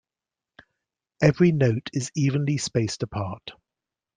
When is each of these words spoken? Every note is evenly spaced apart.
Every 1.21 1.51
note 1.51 1.91
is 1.93 2.11
evenly 2.15 2.57
spaced 2.57 3.03
apart. 3.03 3.51